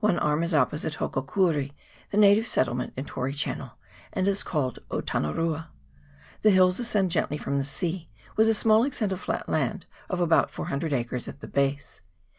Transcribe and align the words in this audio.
One 0.00 0.18
arm 0.18 0.42
is 0.42 0.52
op 0.52 0.70
posite 0.70 0.96
Hokokuri, 0.98 1.72
the 2.10 2.18
native 2.18 2.46
settlement 2.46 2.92
in 2.94 3.06
Tory 3.06 3.32
Channel, 3.32 3.70
and 4.12 4.28
is 4.28 4.42
called 4.42 4.80
Otanarua. 4.90 5.68
The 6.42 6.50
hills 6.50 6.78
ascend 6.78 7.10
gently 7.10 7.38
from 7.38 7.58
the 7.58 7.64
sea, 7.64 8.10
with 8.36 8.50
a 8.50 8.54
small 8.54 8.84
extent 8.84 9.12
of 9.12 9.20
flat 9.20 9.48
land 9.48 9.86
of 10.10 10.20
about 10.20 10.50
400 10.50 10.92
acres 10.92 11.26
at 11.26 11.40
their 11.40 11.48
base. 11.48 12.02